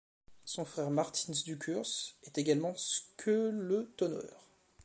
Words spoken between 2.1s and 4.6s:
est également skeletoneur.